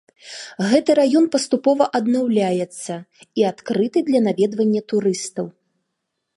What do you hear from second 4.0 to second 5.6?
для наведвання турыстаў.